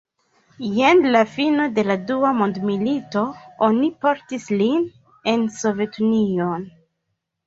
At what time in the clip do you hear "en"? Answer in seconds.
5.35-5.45